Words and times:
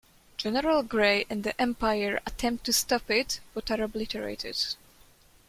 General 0.35 0.81
Gray 0.81 1.27
and 1.29 1.43
the 1.43 1.61
empire 1.61 2.19
attempt 2.25 2.65
to 2.65 2.73
stop 2.73 3.11
it, 3.11 3.39
but 3.53 3.69
are 3.69 3.83
obliterated. 3.83 4.57